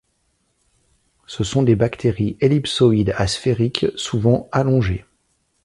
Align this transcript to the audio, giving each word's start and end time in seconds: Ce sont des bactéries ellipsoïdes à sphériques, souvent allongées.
Ce 1.27 1.43
sont 1.43 1.61
des 1.61 1.75
bactéries 1.75 2.35
ellipsoïdes 2.39 3.13
à 3.17 3.27
sphériques, 3.27 3.85
souvent 3.95 4.49
allongées. 4.51 5.05